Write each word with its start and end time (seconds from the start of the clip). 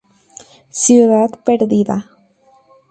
Ciudad 0.83 1.29
perdida. 1.45 1.97